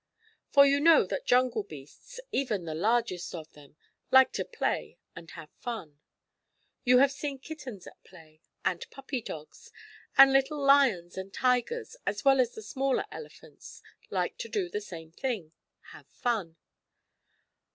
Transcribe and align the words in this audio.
For 0.49 0.65
you 0.65 0.79
know 0.79 1.05
that 1.05 1.27
jungle 1.27 1.61
beasts 1.61 2.19
even 2.31 2.65
the 2.65 2.73
largest 2.73 3.35
of 3.35 3.51
them 3.51 3.75
like 4.09 4.31
to 4.31 4.43
play 4.43 4.97
and 5.15 5.29
have 5.29 5.51
fun. 5.59 5.99
You 6.83 6.97
have 6.97 7.11
seen 7.11 7.37
kittens 7.37 7.85
at 7.85 8.03
play, 8.03 8.41
and 8.65 8.89
puppy 8.89 9.21
dogs; 9.21 9.71
and 10.17 10.33
little 10.33 10.57
lions 10.59 11.17
and 11.19 11.31
tigers, 11.31 11.95
as 12.07 12.25
well 12.25 12.41
as 12.41 12.55
the 12.55 12.63
smaller 12.63 13.05
elephants, 13.11 13.83
like 14.09 14.39
to 14.39 14.49
do 14.49 14.69
the 14.69 14.81
same 14.81 15.11
thing 15.11 15.51
have 15.91 16.07
fun. 16.07 16.55